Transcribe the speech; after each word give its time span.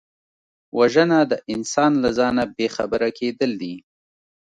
وژنه 0.77 1.19
د 1.31 1.33
انسان 1.53 1.91
له 2.03 2.09
ځانه 2.19 2.43
بېخبره 2.57 3.09
کېدل 3.19 3.51
دي 3.61 3.75